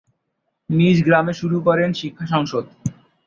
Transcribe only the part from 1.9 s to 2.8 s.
শিক্ষা সংসদ।